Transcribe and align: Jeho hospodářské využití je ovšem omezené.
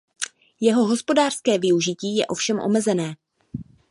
Jeho 0.61 0.85
hospodářské 0.87 1.57
využití 1.57 2.15
je 2.17 2.25
ovšem 2.27 2.59
omezené. 2.59 3.15